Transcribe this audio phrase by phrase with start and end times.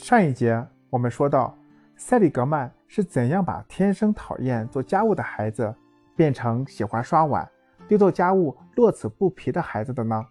[0.00, 1.54] 上一节我们说到，
[1.94, 5.72] 塞里格曼是怎样把天生讨厌做家务的孩子
[6.16, 7.46] 变成喜欢刷碗、
[7.86, 10.26] 对做家务乐此不疲的孩子的呢？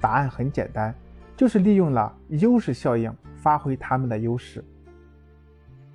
[0.00, 0.94] 答案很简单，
[1.36, 4.64] 就是利用了优势效应，发挥他们的优势。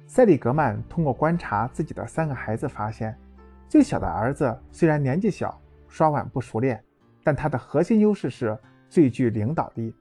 [0.05, 3.18] 塞里格曼通过观察自己的三个孩子，发现
[3.68, 6.81] 最小的儿子虽然年纪小，刷碗不熟练，
[7.23, 8.55] 但他的核心优势是
[8.88, 9.91] 最具领导力，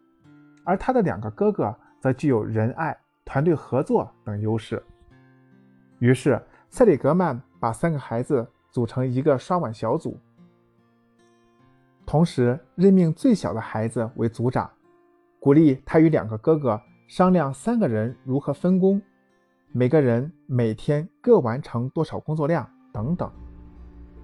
[0.64, 1.74] 而他的两个哥哥。
[2.00, 4.82] 则具有仁爱、团队合作等优势。
[5.98, 6.40] 于是，
[6.70, 10.18] 塞里格曼把三个孩子组成一个刷碗小组，
[12.06, 14.70] 同时任命最小的孩子为组长，
[15.38, 19.01] 鼓励他与两个哥哥商量三个人如何分工，
[19.73, 23.30] 每个人每天各完成多少工作量等等。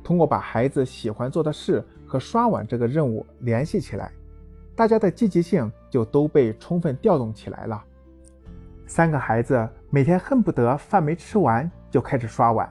[0.02, 4.10] 通过把孩子喜欢做的事和刷碗这个任务联系起来。
[4.76, 7.82] 大家的积极性就都被充分调动起来了。
[8.86, 12.70] 三个孩子每天恨不得饭没吃完就开始刷碗。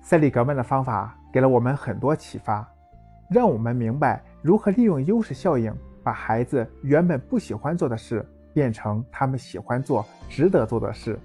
[0.00, 2.66] 塞里格曼的方法给了我们很多启发，
[3.28, 11.18] 让我们明白如何利用优势效应，把孩子原本不喜欢做的事变成他们喜欢做、值得做的事。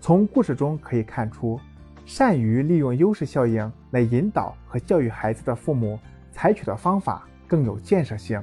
[0.00, 1.60] 从故事中可以看出，
[2.06, 5.98] 善于利用优势效应来引导和教育孩子的父母
[6.32, 7.26] 采取的方法。
[7.50, 8.40] 更有建设性，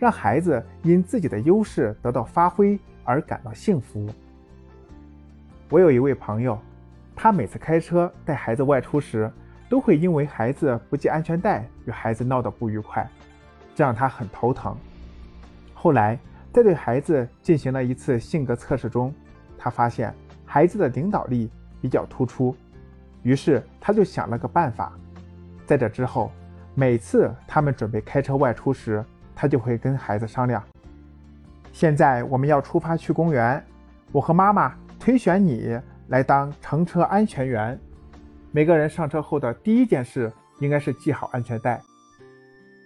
[0.00, 4.10] 让孩子因自己的优势得到发挥而感到幸福。
[5.70, 6.58] 我有一位朋友，
[7.14, 9.30] 他每次开车带孩子外出时，
[9.68, 13.08] 都会因为孩子不系安全带与孩子闹得不愉快，
[13.76, 14.76] 这让他很头疼。
[15.72, 16.18] 后来
[16.52, 19.14] 在对孩子进行了一次性格测试中，
[19.56, 20.12] 他发现
[20.44, 21.48] 孩子的领导力
[21.80, 22.56] 比较突出，
[23.22, 24.92] 于是他就想了个办法，
[25.64, 26.32] 在这之后。
[26.78, 29.02] 每次他们准备开车外出时，
[29.34, 30.62] 他就会跟孩子商量
[31.72, 33.64] ：“现在我们要出发去公园，
[34.12, 37.80] 我和妈妈推选你来当乘车安全员。
[38.52, 40.30] 每个人上车后的第一件事
[40.60, 41.80] 应该是系好安全带。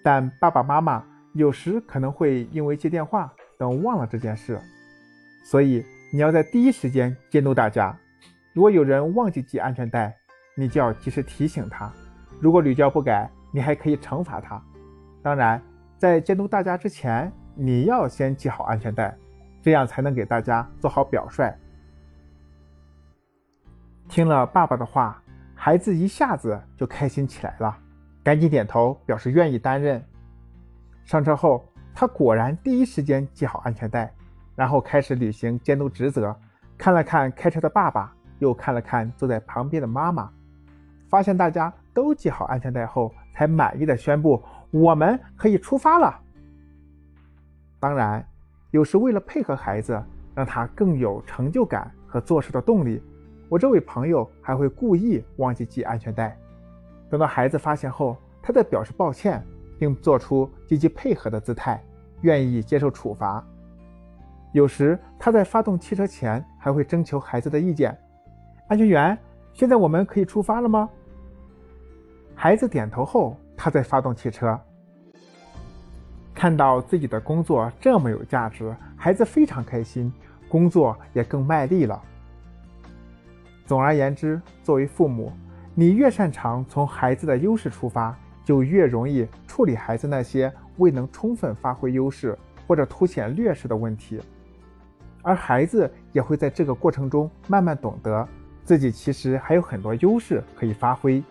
[0.04, 4.56] 但爸爸妈妈有时可能会因为接电话等忘了这件事，
[5.44, 7.92] 所以你要在第一时间监督大家。
[8.52, 10.16] 如果有人忘记系安全带，
[10.56, 11.90] 你就要及时提醒他。
[12.38, 14.62] 如果屡教不改，你还可以惩罚他，
[15.22, 15.60] 当然，
[15.98, 19.16] 在监督大家之前，你要先系好安全带，
[19.60, 21.52] 这样才能给大家做好表率。
[24.08, 25.20] 听了爸爸的话，
[25.54, 27.76] 孩子一下子就开心起来了，
[28.22, 30.02] 赶紧点头表示愿意担任。
[31.04, 34.12] 上车后，他果然第一时间系好安全带，
[34.54, 36.34] 然后开始履行监督职责，
[36.78, 40.30] 看了看开车的爸爸，又看了看坐在旁边的妈妈，
[41.08, 43.12] 发现大家都系好安全带后。
[43.34, 46.20] 才满意的宣布，我们可以出发了。
[47.78, 48.24] 当然，
[48.70, 50.02] 有时为了配合孩子，
[50.34, 53.02] 让他更有成就感和做事的动力，
[53.48, 56.36] 我这位朋友还会故意忘记系安全带。
[57.08, 59.42] 等到孩子发现后，他再表示抱歉，
[59.78, 61.82] 并做出积极配合的姿态，
[62.20, 63.44] 愿意接受处罚。
[64.52, 67.96] 有时他在发动汽车前，还会征求孩子的意见
[68.68, 69.16] ：“安全员，
[69.52, 70.88] 现在我们可以出发了吗？”
[72.42, 74.58] 孩子点头后，他再发动汽车。
[76.34, 80.10] 看到自己的工作这么有价值，孩子非常开心，
[80.48, 82.02] 工作也更卖力了。
[83.66, 85.30] 总而言之，作为父母，
[85.74, 92.34] 你越擅长从孩子的优势出发，就越容易处理孩子那些未能充分发挥优势
[92.66, 94.18] 或者凸显劣势的问题，
[95.20, 98.26] 而孩子也会在这个过程中慢慢懂得
[98.64, 101.22] 自己其实还有很多优势可以发挥。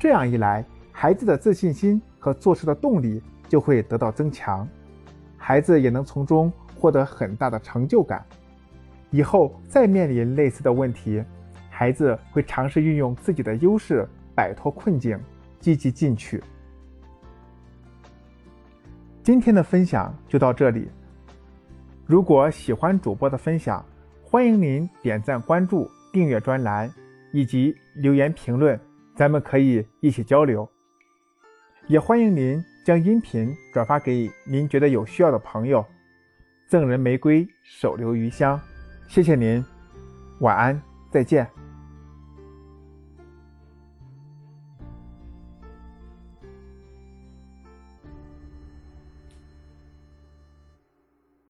[0.00, 4.66] 这样一来，孩子的自信心和做事的动力就会得到增强，
[5.36, 8.24] 孩子也能从中获得很大的成就感。
[9.10, 11.22] 以后再面临类似的问题，
[11.68, 15.20] 孩子会尝试运用自己的优势摆脱困境，
[15.58, 16.42] 积极进取。
[19.22, 20.88] 今天的分享就到这里。
[22.06, 23.84] 如果喜欢主播的分享，
[24.24, 26.90] 欢迎您点赞、关注、订阅专栏
[27.32, 28.80] 以及留言评论。
[29.20, 30.66] 咱们可以一起交流，
[31.88, 35.84] 也欢迎您将音频转发给您觉得有需要的朋友。
[36.66, 38.58] 赠人玫瑰，手留余香。
[39.08, 39.62] 谢谢您，
[40.38, 40.80] 晚安，
[41.10, 41.59] 再见。